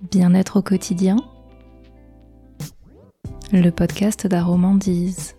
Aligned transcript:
Bien-être 0.00 0.60
au 0.60 0.62
quotidien, 0.62 1.16
le 3.52 3.70
podcast 3.70 4.28
d'Aromandise. 4.28 5.34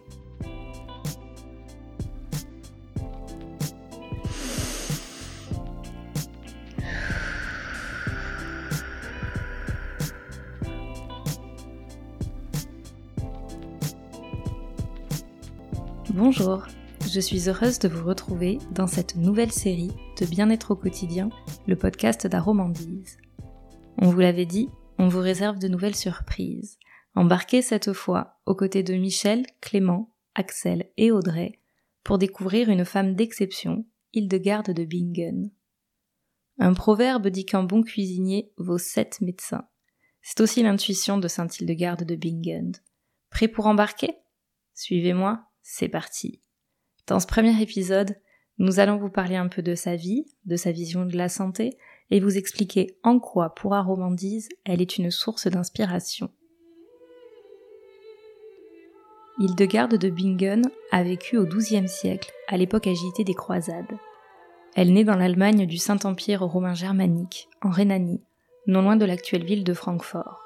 Bonjour, 16.13 16.67
je 17.09 17.21
suis 17.21 17.47
heureuse 17.47 17.79
de 17.79 17.87
vous 17.87 18.05
retrouver 18.05 18.59
dans 18.75 18.87
cette 18.87 19.15
nouvelle 19.15 19.53
série 19.53 19.93
de 20.19 20.25
Bien-être 20.25 20.71
au 20.71 20.75
quotidien, 20.75 21.29
le 21.65 21.77
podcast 21.77 22.27
d'Aromandise. 22.27 23.17
On 24.01 24.09
vous 24.09 24.19
l'avait 24.19 24.45
dit, 24.45 24.69
on 24.97 25.09
vous 25.09 25.19
réserve 25.19 25.59
de 25.59 25.67
nouvelles 25.67 25.95
surprises. 25.95 26.79
Embarquez 27.15 27.61
cette 27.61 27.91
fois 27.91 28.39
aux 28.45 28.55
côtés 28.55 28.81
de 28.81 28.93
Michel, 28.93 29.45
Clément, 29.59 30.15
Axel 30.35 30.89
et 30.95 31.11
Audrey 31.11 31.59
pour 32.03 32.17
découvrir 32.17 32.69
une 32.69 32.85
femme 32.85 33.15
d'exception, 33.15 33.85
Hildegarde 34.13 34.71
de 34.71 34.85
Bingen. 34.85 35.51
Un 36.59 36.73
proverbe 36.73 37.27
dit 37.27 37.45
qu'un 37.45 37.63
bon 37.63 37.83
cuisinier 37.83 38.53
vaut 38.57 38.77
sept 38.77 39.19
médecins. 39.19 39.67
C'est 40.21 40.39
aussi 40.39 40.63
l'intuition 40.63 41.17
de 41.17 41.27
Sainte 41.27 41.59
Hildegarde 41.59 42.05
de 42.05 42.15
Bingen. 42.15 42.71
Prêt 43.29 43.49
pour 43.49 43.67
embarquer? 43.67 44.15
Suivez-moi, 44.75 45.43
c'est 45.61 45.89
parti. 45.89 46.41
Dans 47.05 47.19
ce 47.19 47.27
premier 47.27 47.61
épisode, 47.61 48.15
nous 48.59 48.79
allons 48.79 48.97
vous 48.97 49.09
parler 49.09 49.37
un 49.37 49.47
peu 49.47 49.61
de 49.61 49.73
sa 49.73 49.95
vie, 49.95 50.25
de 50.45 50.57
sa 50.57 50.71
vision 50.71 51.05
de 51.05 51.15
la 51.17 51.29
santé, 51.29 51.77
et 52.11 52.19
vous 52.19 52.37
expliquer 52.37 52.97
en 53.03 53.19
quoi, 53.19 53.55
pour 53.55 53.73
Aromandise, 53.73 54.49
elle 54.65 54.81
est 54.81 54.97
une 54.97 55.11
source 55.11 55.47
d'inspiration. 55.47 56.29
Hildegarde 59.39 59.97
de 59.97 60.09
Bingen 60.09 60.69
a 60.91 61.03
vécu 61.03 61.37
au 61.37 61.45
XIIe 61.45 61.87
siècle, 61.87 62.31
à 62.49 62.57
l'époque 62.57 62.87
agitée 62.87 63.23
des 63.23 63.33
croisades. 63.33 63.97
Elle 64.75 64.91
naît 64.91 65.05
dans 65.05 65.15
l'Allemagne 65.15 65.65
du 65.65 65.77
Saint-Empire 65.77 66.43
romain 66.43 66.73
germanique, 66.73 67.47
en 67.61 67.69
Rhénanie, 67.69 68.21
non 68.67 68.81
loin 68.81 68.97
de 68.97 69.05
l'actuelle 69.05 69.45
ville 69.45 69.63
de 69.63 69.73
Francfort. 69.73 70.41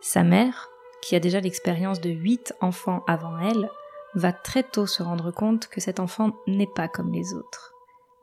Sa 0.00 0.22
mère, 0.22 0.68
qui 1.02 1.16
a 1.16 1.20
déjà 1.20 1.40
l'expérience 1.40 2.00
de 2.00 2.10
huit 2.10 2.54
enfants 2.60 3.02
avant 3.08 3.36
elle, 3.40 3.68
va 4.16 4.32
très 4.32 4.62
tôt 4.62 4.86
se 4.86 5.02
rendre 5.02 5.30
compte 5.30 5.68
que 5.68 5.80
cet 5.80 6.00
enfant 6.00 6.32
n'est 6.46 6.70
pas 6.74 6.88
comme 6.88 7.12
les 7.12 7.34
autres. 7.34 7.72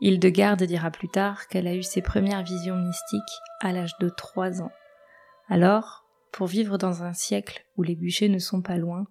Hildegarde 0.01 0.63
dira 0.63 0.91
plus 0.91 1.07
tard 1.07 1.47
qu'elle 1.47 1.67
a 1.67 1.75
eu 1.75 1.83
ses 1.83 2.01
premières 2.01 2.43
visions 2.43 2.75
mystiques 2.75 3.21
à 3.61 3.71
l'âge 3.71 3.97
de 3.99 4.09
trois 4.09 4.61
ans. 4.61 4.71
Alors, 5.47 6.05
pour 6.31 6.47
vivre 6.47 6.77
dans 6.77 7.03
un 7.03 7.13
siècle 7.13 7.63
où 7.77 7.83
les 7.83 7.95
bûchers 7.95 8.27
ne 8.27 8.39
sont 8.39 8.61
pas 8.61 8.77
loin, 8.77 9.05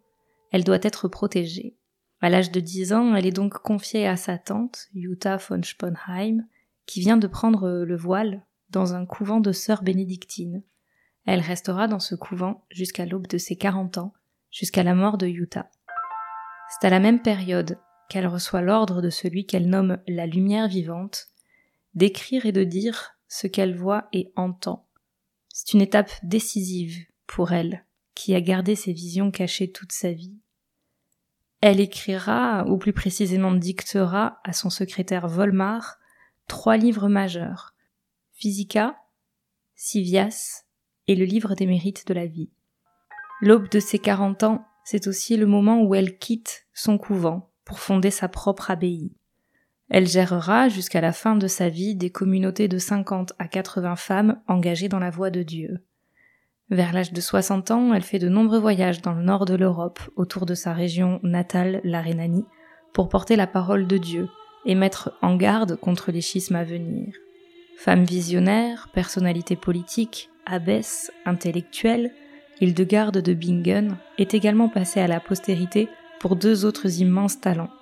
elle 0.51 0.65
doit 0.65 0.81
être 0.83 1.09
protégée. 1.09 1.79
À 2.21 2.29
l'âge 2.29 2.51
de 2.51 2.61
dix 2.61 2.93
ans, 2.93 3.15
elle 3.15 3.27
est 3.27 3.33
donc 3.33 3.55
confiée 3.55 4.07
à 4.07 4.17
sa 4.17 4.37
tante, 4.37 4.89
Jutta 4.95 5.37
von 5.37 5.63
Sponheim, 5.63 6.45
qui 6.87 7.01
vient 7.01 7.17
de 7.17 7.27
prendre 7.29 7.85
le 7.85 7.97
voile 7.97 8.45
dans 8.71 8.95
un 8.95 9.07
couvent 9.07 9.41
de 9.41 9.53
sœurs 9.53 9.83
bénédictines. 9.83 10.63
Elle 11.27 11.41
restera 11.41 11.87
dans 11.87 12.01
ce 12.01 12.17
couvent 12.17 12.65
jusqu'à 12.71 13.07
l'aube 13.07 13.29
de 13.29 13.39
ses 13.39 13.57
quarante 13.57 13.99
ans, 13.99 14.13
jusqu'à 14.51 14.83
la 14.83 14.95
mort 14.95 15.17
de 15.17 15.29
Jutta. 15.29 15.71
C'est 16.73 16.87
à 16.87 16.91
la 16.91 17.01
même 17.01 17.21
période 17.21 17.79
qu'elle 18.09 18.27
reçoit 18.27 18.63
l'ordre 18.63 19.03
de 19.03 19.11
celui 19.11 19.47
qu'elle 19.47 19.69
nomme 19.69 19.99
la 20.09 20.27
lumière 20.27 20.69
vivante, 20.69 21.27
d'écrire 21.95 22.47
et 22.47 22.53
de 22.53 22.65
dire 22.65 23.13
ce 23.29 23.47
qu'elle 23.47 23.77
voit 23.77 24.09
et 24.15 24.33
entend. 24.37 24.89
C'est 25.51 25.75
une 25.75 25.83
étape 25.83 26.11
décisive 26.23 27.05
pour 27.27 27.53
elle, 27.53 27.85
qui 28.15 28.35
a 28.35 28.41
gardé 28.41 28.75
ses 28.75 28.95
visions 28.95 29.31
cachées 29.31 29.71
toute 29.71 29.93
sa 29.93 30.13
vie. 30.13 30.39
Elle 31.61 31.79
écrira, 31.79 32.65
ou 32.67 32.79
plus 32.79 32.95
précisément 32.95 33.53
dictera, 33.53 34.41
à 34.43 34.55
son 34.55 34.71
secrétaire 34.71 35.29
Volmar, 35.29 35.99
trois 36.49 36.79
livres 36.79 37.09
majeurs 37.09 37.75
Physica, 38.33 38.97
Civias 39.75 40.65
et 41.07 41.17
le 41.17 41.27
livre 41.27 41.55
des 41.55 41.67
mérites 41.67 42.07
de 42.07 42.15
la 42.15 42.27
vie. 42.27 42.51
L'aube 43.43 43.69
de 43.69 43.79
ses 43.79 43.99
quarante 43.99 44.43
ans 44.43 44.67
c'est 44.85 45.07
aussi 45.07 45.37
le 45.37 45.47
moment 45.47 45.83
où 45.83 45.95
elle 45.95 46.19
quitte 46.19 46.62
son 46.75 46.99
couvent 46.99 47.51
pour 47.65 47.81
fonder 47.81 48.11
sa 48.11 48.29
propre 48.29 48.71
abbaye. 48.71 49.13
Elle 49.89 50.07
gérera 50.07 50.69
jusqu'à 50.69 51.01
la 51.01 51.13
fin 51.13 51.37
de 51.37 51.47
sa 51.47 51.69
vie 51.69 51.95
des 51.95 52.11
communautés 52.11 52.69
de 52.69 52.79
50 52.79 53.35
à 53.39 53.47
80 53.47 53.97
femmes 53.97 54.41
engagées 54.49 54.89
dans 54.89 54.99
la 54.99 55.11
voie 55.11 55.31
de 55.31 55.43
Dieu. 55.43 55.85
Vers 56.71 56.95
l'âge 56.95 57.13
de 57.13 57.21
60 57.21 57.71
ans, 57.71 57.93
elle 57.93 58.03
fait 58.03 58.19
de 58.19 58.31
nombreux 58.31 58.59
voyages 58.59 59.03
dans 59.03 59.13
le 59.13 59.23
nord 59.23 59.45
de 59.45 59.55
l'Europe 59.55 60.01
autour 60.17 60.47
de 60.47 60.55
sa 60.55 60.73
région 60.73 61.21
natale, 61.23 61.83
la 61.85 62.01
Rhénanie, 62.01 62.47
pour 62.95 63.11
porter 63.11 63.37
la 63.37 63.47
parole 63.47 63.87
de 63.87 63.99
Dieu 63.99 64.29
et 64.65 64.75
mettre 64.75 65.13
en 65.21 65.37
garde 65.37 65.77
contre 65.77 66.11
les 66.11 66.23
schismes 66.23 66.57
à 66.57 66.65
venir. 66.65 67.15
Femme 67.77 68.05
visionnaire, 68.05 68.89
personnalité 68.95 69.57
politique, 69.57 70.31
abbesse, 70.47 71.13
intellectuelle, 71.27 72.13
Hildegarde 72.61 73.19
de 73.19 73.35
Bingen 73.35 73.97
est 74.19 74.35
également 74.35 74.69
passée 74.69 75.01
à 75.01 75.09
la 75.09 75.21
postérité 75.21 75.89
pour 76.23 76.37
deux 76.37 76.65
autres 76.65 77.01
immenses 77.01 77.41
talents. 77.41 77.73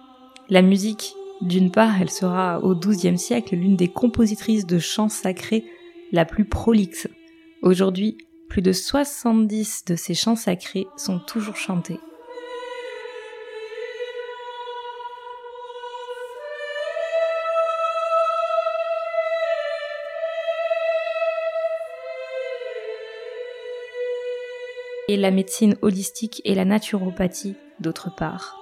La 0.49 0.63
musique, 0.63 1.15
d'une 1.43 1.71
part, 1.71 2.01
elle 2.01 2.11
sera 2.11 2.59
au 2.61 2.75
XIIe 2.75 3.19
siècle 3.19 3.55
l'une 3.55 3.77
des 3.77 3.89
compositrices 3.89 4.67
de 4.67 4.79
chants 4.79 5.11
sacrés 5.11 5.67
la 6.11 6.25
plus 6.25 6.47
prolixe. 6.47 7.07
Aujourd'hui, 7.61 8.17
plus 8.49 8.63
de 8.63 8.73
70 8.73 9.85
de 9.85 9.95
ces 9.95 10.15
chants 10.15 10.37
sacrés 10.37 10.87
sont 10.97 11.21
toujours 11.21 11.57
chantés. 11.57 12.01
et 25.09 25.17
la 25.17 25.33
médecine 25.33 25.75
holistique 25.83 26.41
et 26.45 26.55
la 26.55 26.65
naturopathie 26.65 27.57
d'autre 27.81 28.15
part. 28.15 28.57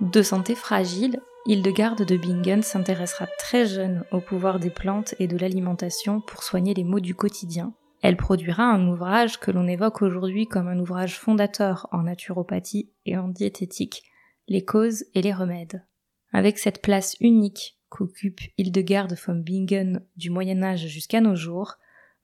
De 0.00 0.22
santé 0.22 0.54
fragile, 0.54 1.20
Hildegarde 1.46 2.04
de 2.04 2.16
Bingen 2.16 2.62
s'intéressera 2.62 3.26
très 3.38 3.66
jeune 3.66 4.04
au 4.12 4.20
pouvoir 4.20 4.60
des 4.60 4.70
plantes 4.70 5.14
et 5.18 5.26
de 5.26 5.36
l'alimentation 5.36 6.20
pour 6.20 6.42
soigner 6.42 6.74
les 6.74 6.84
maux 6.84 7.00
du 7.00 7.14
quotidien. 7.14 7.74
Elle 8.00 8.16
produira 8.16 8.64
un 8.64 8.86
ouvrage 8.86 9.40
que 9.40 9.50
l'on 9.50 9.66
évoque 9.66 10.02
aujourd'hui 10.02 10.46
comme 10.46 10.68
un 10.68 10.78
ouvrage 10.78 11.18
fondateur 11.18 11.88
en 11.90 12.02
naturopathie 12.02 12.92
et 13.06 13.16
en 13.16 13.28
diététique, 13.28 14.04
les 14.46 14.64
causes 14.64 15.04
et 15.14 15.22
les 15.22 15.32
remèdes. 15.32 15.84
Avec 16.32 16.58
cette 16.58 16.82
place 16.82 17.16
unique 17.20 17.78
qu'occupe 17.88 18.40
Hildegarde 18.56 19.16
von 19.26 19.36
Bingen 19.36 20.04
du 20.16 20.30
Moyen 20.30 20.62
Âge 20.62 20.86
jusqu'à 20.86 21.20
nos 21.20 21.34
jours, 21.34 21.74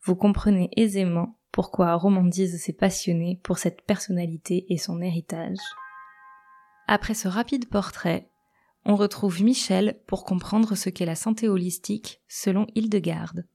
vous 0.02 0.14
comprenez 0.14 0.68
aisément 0.76 1.38
pourquoi 1.50 1.94
Romandise 1.94 2.60
s'est 2.60 2.72
passionné 2.72 3.40
pour 3.42 3.58
cette 3.58 3.82
personnalité 3.82 4.66
et 4.68 4.76
son 4.76 5.00
héritage. 5.00 5.56
Après 6.86 7.14
ce 7.14 7.28
rapide 7.28 7.68
portrait, 7.68 8.30
on 8.84 8.96
retrouve 8.96 9.42
Michel 9.42 9.98
pour 10.06 10.24
comprendre 10.24 10.74
ce 10.74 10.90
qu'est 10.90 11.06
la 11.06 11.14
santé 11.14 11.48
holistique 11.48 12.20
selon 12.28 12.66
Hildegarde. 12.74 13.46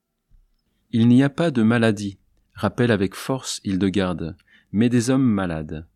Il 0.92 1.08
n'y 1.08 1.22
a 1.22 1.30
pas 1.30 1.52
de 1.52 1.62
maladie, 1.62 2.18
rappelle 2.54 2.92
avec 2.92 3.14
force 3.14 3.62
Hildegarde, 3.64 4.36
mais 4.72 4.90
des 4.90 5.12
hommes 5.12 5.28
malades. 5.28 5.88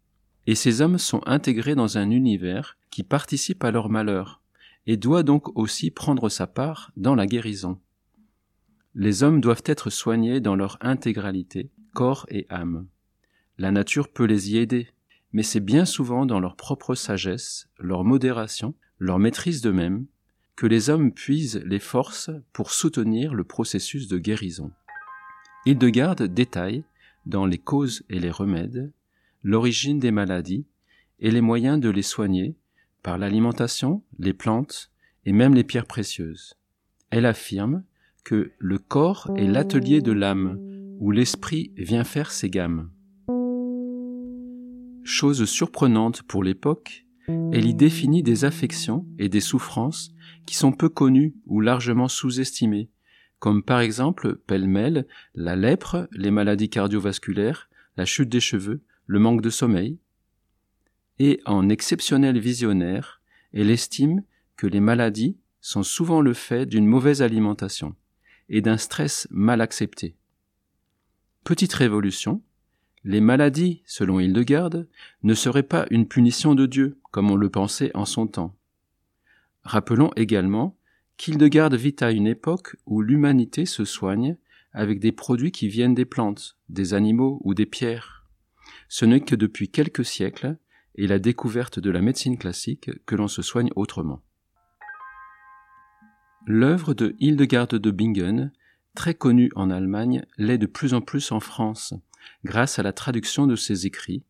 Et 0.45 0.55
ces 0.55 0.81
hommes 0.81 0.99
sont 0.99 1.21
intégrés 1.25 1.73
dans 1.73 1.97
un 1.97 2.11
univers 2.11 2.77
qui 2.91 3.01
participe 3.01 3.63
à 3.63 3.71
leur 3.71 3.89
malheur, 3.89 4.41
et 4.85 4.97
doit 4.97 5.23
donc 5.23 5.57
aussi 5.57 5.89
prendre 5.89 6.29
sa 6.29 6.45
part 6.45 6.91
dans 6.97 7.15
la 7.15 7.25
guérison. 7.25 7.79
Les 8.93 9.23
hommes 9.23 9.41
doivent 9.41 9.63
être 9.65 9.89
soignés 9.89 10.39
dans 10.41 10.55
leur 10.55 10.77
intégralité, 10.81 11.71
corps 11.93 12.27
et 12.29 12.45
âme. 12.49 12.87
La 13.57 13.71
nature 13.71 14.09
peut 14.09 14.25
les 14.25 14.51
y 14.51 14.57
aider, 14.57 14.89
mais 15.33 15.43
c'est 15.43 15.59
bien 15.59 15.85
souvent 15.85 16.25
dans 16.25 16.39
leur 16.39 16.55
propre 16.55 16.95
sagesse, 16.95 17.67
leur 17.79 18.03
modération, 18.03 18.75
leur 18.99 19.19
maîtrise 19.19 19.61
d'eux-mêmes, 19.61 20.05
que 20.55 20.67
les 20.67 20.89
hommes 20.89 21.11
puisent 21.11 21.61
les 21.65 21.79
forces 21.79 22.29
pour 22.53 22.71
soutenir 22.71 23.33
le 23.33 23.43
processus 23.43 24.07
de 24.07 24.19
guérison. 24.19 24.71
Hildegarde 25.65 26.23
détaille, 26.23 26.83
dans 27.25 27.45
les 27.45 27.57
causes 27.57 28.03
et 28.09 28.19
les 28.19 28.29
remèdes, 28.29 28.91
l'origine 29.43 29.99
des 29.99 30.11
maladies 30.11 30.65
et 31.19 31.31
les 31.31 31.41
moyens 31.41 31.79
de 31.79 31.89
les 31.89 32.01
soigner 32.03 32.55
par 33.01 33.17
l'alimentation, 33.17 34.03
les 34.19 34.33
plantes 34.33 34.91
et 35.25 35.31
même 35.31 35.53
les 35.53 35.63
pierres 35.63 35.87
précieuses. 35.87 36.55
Elle 37.09 37.25
affirme 37.25 37.83
que 38.23 38.51
le 38.57 38.77
corps 38.77 39.31
est 39.35 39.47
l'atelier 39.47 40.01
de 40.01 40.11
l'âme 40.11 40.57
où 40.99 41.11
l'esprit 41.11 41.71
vient 41.77 42.03
faire 42.03 42.31
ses 42.31 42.49
gammes. 42.49 42.89
Chose 45.03 45.45
surprenante 45.45 46.23
pour 46.23 46.43
l'époque, 46.43 47.05
elle 47.27 47.65
y 47.65 47.73
définit 47.73 48.23
des 48.23 48.45
affections 48.45 49.05
et 49.17 49.29
des 49.29 49.41
souffrances 49.41 50.13
qui 50.45 50.55
sont 50.55 50.71
peu 50.71 50.89
connues 50.89 51.35
ou 51.45 51.61
largement 51.61 52.07
sous-estimées, 52.07 52.89
comme 53.39 53.63
par 53.63 53.81
exemple, 53.81 54.35
pêle-mêle, 54.47 55.05
la 55.35 55.55
lèpre, 55.55 56.07
les 56.11 56.31
maladies 56.31 56.69
cardiovasculaires, 56.69 57.69
la 57.97 58.05
chute 58.05 58.29
des 58.29 58.39
cheveux, 58.39 58.81
le 59.05 59.19
manque 59.19 59.41
de 59.41 59.49
sommeil. 59.49 59.99
Et 61.19 61.41
en 61.45 61.67
exceptionnel 61.69 62.39
visionnaire, 62.39 63.21
elle 63.51 63.69
estime 63.69 64.23
que 64.55 64.67
les 64.67 64.79
maladies 64.79 65.37
sont 65.59 65.83
souvent 65.83 66.21
le 66.21 66.33
fait 66.33 66.65
d'une 66.65 66.87
mauvaise 66.87 67.21
alimentation 67.21 67.95
et 68.47 68.61
d'un 68.61 68.77
stress 68.77 69.27
mal 69.31 69.61
accepté. 69.61 70.15
Petite 71.43 71.73
révolution, 71.73 72.41
les 73.03 73.21
maladies, 73.21 73.81
selon 73.85 74.19
Hildegarde, 74.19 74.87
ne 75.23 75.33
seraient 75.33 75.63
pas 75.63 75.85
une 75.89 76.07
punition 76.07 76.55
de 76.55 76.65
Dieu, 76.65 76.99
comme 77.11 77.31
on 77.31 77.35
le 77.35 77.49
pensait 77.49 77.91
en 77.95 78.05
son 78.05 78.27
temps. 78.27 78.55
Rappelons 79.63 80.11
également 80.15 80.77
qu'Hildegarde 81.17 81.75
vit 81.75 81.95
à 81.99 82.11
une 82.11 82.27
époque 82.27 82.75
où 82.85 83.01
l'humanité 83.01 83.65
se 83.65 83.85
soigne 83.85 84.37
avec 84.71 84.99
des 84.99 85.11
produits 85.11 85.51
qui 85.51 85.67
viennent 85.67 85.93
des 85.93 86.05
plantes, 86.05 86.57
des 86.69 86.93
animaux 86.93 87.39
ou 87.43 87.53
des 87.53 87.65
pierres. 87.65 88.25
Ce 88.87 89.05
n'est 89.05 89.21
que 89.21 89.35
depuis 89.35 89.69
quelques 89.69 90.05
siècles 90.05 90.57
et 90.95 91.07
la 91.07 91.19
découverte 91.19 91.79
de 91.79 91.91
la 91.91 92.01
médecine 92.01 92.37
classique 92.37 92.89
que 93.05 93.15
l'on 93.15 93.27
se 93.27 93.41
soigne 93.41 93.69
autrement. 93.75 94.21
L'œuvre 96.45 96.93
de 96.93 97.15
Hildegarde 97.19 97.75
de 97.75 97.91
Bingen, 97.91 98.51
très 98.95 99.13
connue 99.13 99.49
en 99.55 99.69
Allemagne, 99.69 100.25
l'est 100.37 100.57
de 100.57 100.65
plus 100.65 100.93
en 100.93 101.01
plus 101.01 101.31
en 101.31 101.39
France, 101.39 101.93
grâce 102.43 102.79
à 102.79 102.83
la 102.83 102.93
traduction 102.93 103.47
de 103.47 103.55
ses 103.55 103.85
écrits, 103.85 104.23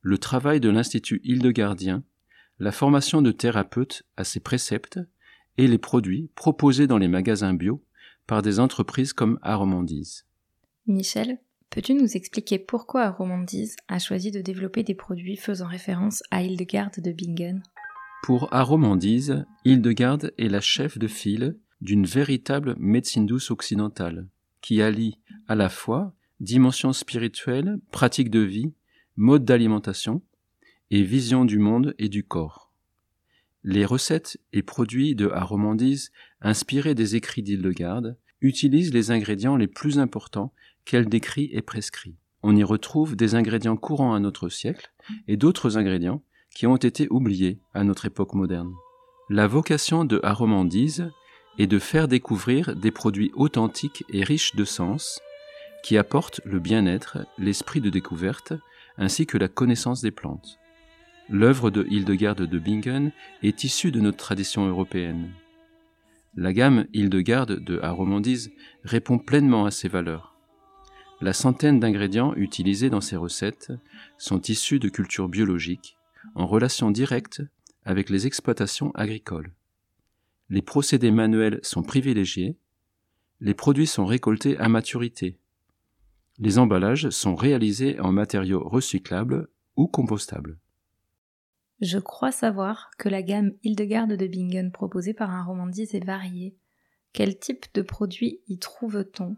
le 0.00 0.18
travail 0.18 0.60
de 0.60 0.68
l'Institut 0.68 1.20
Hildegardien, 1.24 2.02
la 2.58 2.72
formation 2.72 3.22
de 3.22 3.32
thérapeutes 3.32 4.04
à 4.16 4.24
ses 4.24 4.40
préceptes 4.40 5.00
et 5.58 5.66
les 5.66 5.78
produits 5.78 6.30
proposés 6.34 6.86
dans 6.86 6.98
les 6.98 7.08
magasins 7.08 7.54
bio 7.54 7.84
par 8.26 8.42
des 8.42 8.60
entreprises 8.60 9.12
comme 9.12 9.38
Aromandise. 9.42 10.26
Michel, 10.86 11.38
peux-tu 11.70 11.94
nous 11.94 12.16
expliquer 12.16 12.58
pourquoi 12.58 13.02
Aromandise 13.02 13.76
a 13.88 13.98
choisi 13.98 14.30
de 14.30 14.40
développer 14.40 14.82
des 14.82 14.94
produits 14.94 15.36
faisant 15.36 15.66
référence 15.66 16.22
à 16.30 16.42
Hildegarde 16.42 17.00
de 17.00 17.12
Bingen? 17.12 17.62
Pour 18.22 18.52
Aromandise, 18.54 19.44
Hildegarde 19.64 20.32
est 20.38 20.48
la 20.48 20.60
chef 20.60 20.98
de 20.98 21.08
file 21.08 21.56
d'une 21.80 22.06
véritable 22.06 22.76
médecine 22.78 23.26
douce 23.26 23.50
occidentale, 23.50 24.28
qui 24.60 24.80
allie 24.80 25.18
à 25.48 25.56
la 25.56 25.68
fois 25.68 26.14
dimension 26.42 26.92
spirituelle, 26.92 27.78
pratique 27.92 28.28
de 28.28 28.40
vie, 28.40 28.74
mode 29.16 29.44
d'alimentation 29.44 30.22
et 30.90 31.02
vision 31.02 31.44
du 31.44 31.58
monde 31.58 31.94
et 32.00 32.08
du 32.08 32.24
corps. 32.24 32.72
Les 33.62 33.84
recettes 33.84 34.38
et 34.52 34.62
produits 34.62 35.14
de 35.14 35.28
Aromandise, 35.28 36.10
inspirés 36.40 36.96
des 36.96 37.14
écrits 37.14 37.44
d'Hildegarde, 37.44 38.18
utilisent 38.40 38.92
les 38.92 39.12
ingrédients 39.12 39.56
les 39.56 39.68
plus 39.68 40.00
importants 40.00 40.52
qu'elle 40.84 41.08
décrit 41.08 41.48
et 41.52 41.62
prescrit. 41.62 42.16
On 42.42 42.56
y 42.56 42.64
retrouve 42.64 43.14
des 43.14 43.36
ingrédients 43.36 43.76
courants 43.76 44.14
à 44.14 44.18
notre 44.18 44.48
siècle 44.48 44.92
et 45.28 45.36
d'autres 45.36 45.78
ingrédients 45.78 46.24
qui 46.52 46.66
ont 46.66 46.76
été 46.76 47.06
oubliés 47.08 47.60
à 47.72 47.84
notre 47.84 48.04
époque 48.06 48.34
moderne. 48.34 48.72
La 49.30 49.46
vocation 49.46 50.04
de 50.04 50.18
Aromandise 50.24 51.08
est 51.58 51.68
de 51.68 51.78
faire 51.78 52.08
découvrir 52.08 52.74
des 52.74 52.90
produits 52.90 53.30
authentiques 53.34 54.02
et 54.12 54.24
riches 54.24 54.56
de 54.56 54.64
sens, 54.64 55.20
qui 55.82 55.96
apportent 55.96 56.40
le 56.44 56.58
bien-être, 56.58 57.18
l'esprit 57.38 57.80
de 57.80 57.90
découverte, 57.90 58.52
ainsi 58.98 59.26
que 59.26 59.38
la 59.38 59.48
connaissance 59.48 60.00
des 60.00 60.10
plantes. 60.10 60.58
L'œuvre 61.28 61.70
de 61.70 61.86
Hildegarde 61.88 62.42
de 62.42 62.58
Bingen 62.58 63.12
est 63.42 63.64
issue 63.64 63.90
de 63.90 64.00
notre 64.00 64.18
tradition 64.18 64.66
européenne. 64.66 65.30
La 66.36 66.52
gamme 66.52 66.86
Hildegarde 66.92 67.58
de 67.62 67.78
Aromandise 67.80 68.52
répond 68.84 69.18
pleinement 69.18 69.64
à 69.64 69.70
ces 69.70 69.88
valeurs. 69.88 70.34
La 71.20 71.32
centaine 71.32 71.78
d'ingrédients 71.78 72.34
utilisés 72.34 72.90
dans 72.90 73.00
ces 73.00 73.16
recettes 73.16 73.72
sont 74.18 74.40
issus 74.42 74.78
de 74.78 74.88
cultures 74.88 75.28
biologiques, 75.28 75.96
en 76.34 76.46
relation 76.46 76.90
directe 76.90 77.42
avec 77.84 78.10
les 78.10 78.26
exploitations 78.26 78.92
agricoles. 78.94 79.52
Les 80.50 80.62
procédés 80.62 81.10
manuels 81.10 81.60
sont 81.62 81.82
privilégiés, 81.82 82.56
les 83.40 83.54
produits 83.54 83.86
sont 83.86 84.06
récoltés 84.06 84.58
à 84.58 84.68
maturité, 84.68 85.38
les 86.42 86.58
emballages 86.58 87.08
sont 87.10 87.36
réalisés 87.36 88.00
en 88.00 88.10
matériaux 88.10 88.68
recyclables 88.68 89.48
ou 89.76 89.86
compostables. 89.86 90.58
Je 91.80 92.00
crois 92.00 92.32
savoir 92.32 92.90
que 92.98 93.08
la 93.08 93.22
gamme 93.22 93.52
Hildegarde 93.62 94.14
de 94.14 94.26
Bingen 94.26 94.72
proposée 94.72 95.14
par 95.14 95.30
un 95.30 95.44
romandise 95.44 95.94
est 95.94 96.04
variée. 96.04 96.56
Quel 97.12 97.38
type 97.38 97.66
de 97.74 97.82
produits 97.82 98.40
y 98.48 98.58
trouve-t-on? 98.58 99.36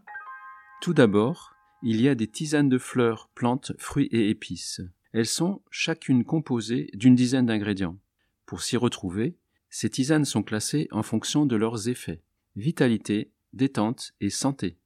Tout 0.81 0.95
d'abord, 0.95 1.53
il 1.83 2.01
y 2.01 2.09
a 2.09 2.15
des 2.15 2.27
tisanes 2.27 2.69
de 2.69 2.79
fleurs, 2.79 3.29
plantes, 3.35 3.73
fruits 3.77 4.09
et 4.11 4.31
épices. 4.31 4.81
Elles 5.13 5.27
sont 5.27 5.61
chacune 5.69 6.23
composées 6.23 6.89
d'une 6.95 7.13
dizaine 7.13 7.45
d'ingrédients. 7.45 7.99
Pour 8.47 8.63
s'y 8.63 8.77
retrouver, 8.77 9.37
ces 9.69 9.91
tisanes 9.91 10.25
sont 10.25 10.41
classées 10.41 10.87
en 10.89 11.03
fonction 11.03 11.45
de 11.45 11.55
leurs 11.55 11.87
effets 11.87 12.23
vitalité, 12.55 13.31
détente 13.53 14.13
et 14.21 14.31
santé. 14.31 14.79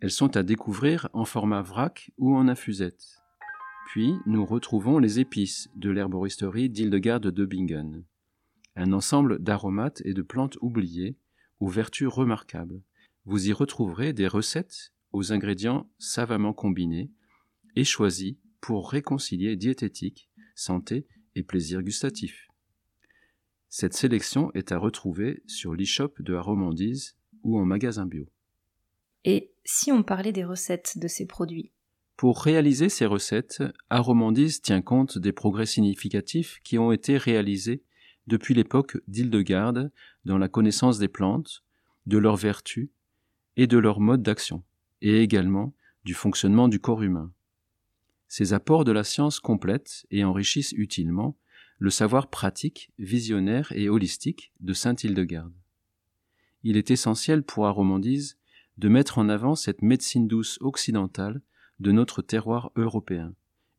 Elles 0.00 0.10
sont 0.10 0.36
à 0.36 0.42
découvrir 0.42 1.08
en 1.14 1.24
format 1.24 1.62
vrac 1.62 2.10
ou 2.18 2.36
en 2.36 2.48
infusette. 2.48 3.18
Puis 3.86 4.14
nous 4.26 4.44
retrouvons 4.44 4.98
les 4.98 5.20
épices 5.20 5.68
de 5.74 5.90
l'herboristerie 5.90 6.68
d'Hildegarde 6.68 7.30
de 7.30 7.46
Bingen, 7.46 8.04
un 8.74 8.92
ensemble 8.92 9.38
d'aromates 9.38 10.02
et 10.04 10.12
de 10.12 10.22
plantes 10.22 10.58
oubliées 10.60 11.16
aux 11.60 11.68
vertus 11.68 12.08
remarquables. 12.08 12.82
Vous 13.24 13.48
y 13.48 13.52
retrouverez 13.52 14.12
des 14.12 14.28
recettes 14.28 14.92
aux 15.12 15.32
ingrédients 15.32 15.88
savamment 15.98 16.52
combinés 16.52 17.10
et 17.74 17.84
choisis 17.84 18.34
pour 18.60 18.90
réconcilier 18.90 19.56
diététique, 19.56 20.28
santé 20.54 21.06
et 21.34 21.42
plaisir 21.42 21.82
gustatif. 21.82 22.48
Cette 23.70 23.94
sélection 23.94 24.52
est 24.52 24.72
à 24.72 24.78
retrouver 24.78 25.42
sur 25.46 25.74
l'e-shop 25.74 26.14
de 26.18 26.34
Aromandise 26.34 27.16
ou 27.42 27.58
en 27.58 27.64
magasin 27.64 28.06
bio. 28.06 28.26
Et 29.28 29.50
si 29.64 29.90
on 29.90 30.04
parlait 30.04 30.32
des 30.32 30.44
recettes 30.44 30.98
de 30.98 31.08
ces 31.08 31.26
produits? 31.26 31.72
Pour 32.16 32.42
réaliser 32.42 32.88
ces 32.88 33.06
recettes, 33.06 33.62
Aromandise 33.90 34.62
tient 34.62 34.80
compte 34.80 35.18
des 35.18 35.32
progrès 35.32 35.66
significatifs 35.66 36.60
qui 36.62 36.78
ont 36.78 36.92
été 36.92 37.18
réalisés 37.18 37.82
depuis 38.28 38.54
l'époque 38.54 38.98
d'Hildegarde 39.08 39.90
dans 40.24 40.38
la 40.38 40.48
connaissance 40.48 40.98
des 40.98 41.08
plantes, 41.08 41.64
de 42.06 42.18
leurs 42.18 42.36
vertus 42.36 42.88
et 43.56 43.66
de 43.66 43.78
leur 43.78 43.98
mode 43.98 44.22
d'action, 44.22 44.62
et 45.02 45.20
également 45.22 45.74
du 46.04 46.14
fonctionnement 46.14 46.68
du 46.68 46.78
corps 46.78 47.02
humain. 47.02 47.32
Ces 48.28 48.52
apports 48.52 48.84
de 48.84 48.92
la 48.92 49.02
science 49.02 49.40
complètent 49.40 50.06
et 50.12 50.22
enrichissent 50.22 50.72
utilement 50.72 51.36
le 51.78 51.90
savoir 51.90 52.30
pratique, 52.30 52.90
visionnaire 53.00 53.72
et 53.72 53.88
holistique 53.88 54.52
de 54.60 54.72
Sainte 54.72 55.02
Hildegarde. 55.02 55.52
Il 56.62 56.76
est 56.76 56.92
essentiel 56.92 57.42
pour 57.42 57.66
Aromandise 57.66 58.38
de 58.78 58.88
mettre 58.88 59.18
en 59.18 59.28
avant 59.28 59.54
cette 59.54 59.82
médecine 59.82 60.28
douce 60.28 60.58
occidentale 60.60 61.40
de 61.80 61.92
notre 61.92 62.22
terroir 62.22 62.72
européen, 62.76 63.34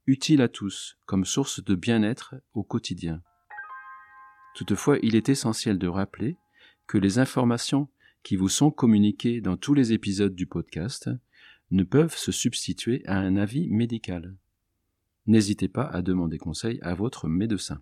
utile 0.06 0.42
à 0.42 0.48
tous 0.48 0.98
comme 1.06 1.26
source 1.26 1.64
de 1.64 1.76
bien-être 1.76 2.36
au 2.54 2.64
quotidien. 2.64 3.22
Toutefois, 4.56 4.98
il 5.04 5.16
est 5.16 5.30
essentiel 5.30 5.78
de 5.78 5.88
rappeler 5.88 6.38
que 6.88 6.98
les 6.98 7.20
informations 7.20 7.90
qui 8.24 8.36
vous 8.36 8.50
sont 8.50 8.72
communiquées 8.72 9.42
dans 9.42 9.58
tous 9.58 9.74
les 9.74 9.94
épisodes 9.94 10.34
du 10.34 10.48
podcast 10.48 11.10
ne 11.70 11.84
peuvent 11.84 12.16
se 12.16 12.32
substituer 12.32 13.04
à 13.06 13.18
un 13.18 13.36
avis 13.38 13.70
médical. 13.70 14.36
N'hésitez 15.28 15.68
pas 15.68 15.86
à 15.86 16.02
demander 16.02 16.38
conseil 16.38 16.80
à 16.82 16.96
votre 16.96 17.28
médecin. 17.28 17.82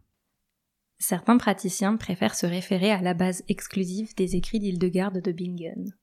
Certains 0.97 1.37
praticiens 1.37 1.97
préfèrent 1.97 2.35
se 2.35 2.45
référer 2.45 2.91
à 2.91 3.01
la 3.01 3.13
base 3.13 3.43
exclusive 3.47 4.15
des 4.15 4.35
écrits 4.35 4.59
d'Hildegarde 4.59 5.21
de 5.21 5.31
Bingen. 5.31 5.93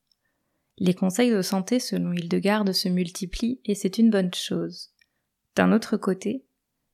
Les 0.83 0.95
conseils 0.95 1.31
de 1.31 1.43
santé 1.43 1.79
selon 1.79 2.13
Hildegarde 2.13 2.73
se 2.73 2.89
multiplient 2.89 3.61
et 3.65 3.77
c'est 3.77 3.99
une 3.99 4.11
bonne 4.11 4.35
chose. 4.35 4.91
D'un 5.55 5.71
autre 5.71 5.97
côté, 5.97 6.45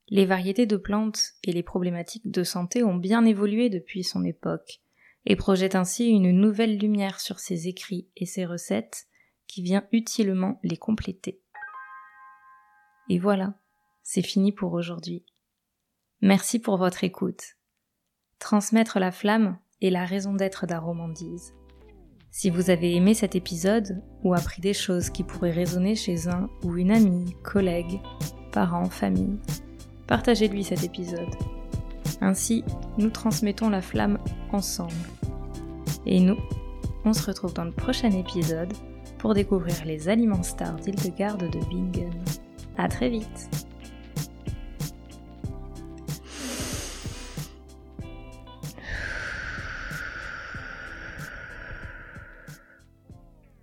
les 0.09 0.27
variétés 0.27 0.67
de 0.67 0.77
plantes 0.77 1.33
et 1.43 1.53
les 1.53 1.63
problématiques 1.63 2.31
de 2.31 2.45
santé 2.45 2.83
ont 2.83 2.97
bien 2.97 3.25
évolué 3.25 3.71
depuis 3.71 4.05
son 4.05 4.27
époque 4.27 4.83
et 5.25 5.37
projettent 5.37 5.75
ainsi 5.75 6.11
une 6.11 6.33
nouvelle 6.33 6.77
lumière 6.77 7.19
sur 7.19 7.39
ses 7.39 7.67
écrits 7.67 8.11
et 8.15 8.27
ses 8.27 8.45
recettes 8.45 9.07
qui 9.47 9.63
vient 9.63 9.89
utilement 9.91 10.61
les 10.63 10.77
compléter. 10.77 11.41
Et 13.09 13.19
voilà, 13.19 13.55
c'est 14.03 14.21
fini 14.21 14.53
pour 14.53 14.75
aujourd'hui. 14.75 15.25
Merci 16.21 16.59
pour 16.59 16.77
votre 16.77 17.05
écoute. 17.05 17.57
Transmettre 18.39 18.99
la 18.99 19.13
flamme 19.13 19.59
est 19.81 19.89
la 19.89 20.05
raison 20.05 20.35
d'être 20.35 20.67
d'Aromandise. 20.67 21.55
Si 22.31 22.51
vous 22.51 22.71
avez 22.71 22.95
aimé 22.95 23.15
cet 23.15 23.35
épisode 23.35 24.03
ou 24.23 24.35
appris 24.35 24.61
des 24.61 24.75
choses 24.75 25.11
qui 25.11 25.25
pourraient 25.25 25.51
résonner 25.51 25.97
chez 25.97 26.29
un 26.29 26.49
ou 26.63 26.77
une 26.77 26.91
amie, 26.91 27.35
collègue, 27.43 28.01
parent, 28.53 28.91
famille, 28.91 29.39
partagez-lui 30.07 30.63
cet 30.63 30.85
épisode. 30.85 31.35
Ainsi, 32.21 32.65
nous 32.99 33.11
transmettons 33.11 33.71
la 33.71 33.83
flamme 33.83 34.19
ensemble. 34.53 34.93
Et 36.07 36.21
nous, 36.21 36.39
on 37.05 37.13
se 37.13 37.27
retrouve 37.27 37.55
dans 37.55 37.65
le 37.65 37.73
prochain 37.73 38.11
épisode 38.11 38.73
pour 39.19 39.35
découvrir 39.35 39.85
les 39.85 40.09
aliments 40.09 40.43
stars 40.43 40.77
d'Hildegarde 40.77 41.51
de 41.51 41.61
Bingen. 41.71 42.13
À 42.77 42.89
très 42.89 43.09
vite 43.09 43.51